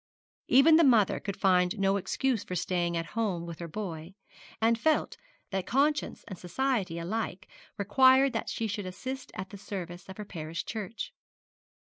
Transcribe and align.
Even 0.47 0.77
the 0.77 0.83
mother 0.83 1.19
could 1.19 1.37
find 1.37 1.77
no 1.77 1.95
excuse 1.95 2.43
for 2.43 2.55
staying 2.55 2.97
at 2.97 3.05
home 3.13 3.45
with 3.45 3.59
her 3.59 3.67
boy, 3.67 4.15
and 4.59 4.79
felt 4.79 5.15
that 5.51 5.67
conscience 5.67 6.23
and 6.27 6.39
society 6.39 6.97
alike 6.97 7.47
required 7.77 8.33
that 8.33 8.49
she 8.49 8.65
should 8.65 8.87
assist 8.87 9.31
at 9.35 9.51
the 9.51 9.59
service 9.59 10.09
of 10.09 10.17
her 10.17 10.25
parish 10.25 10.65
church. 10.65 11.13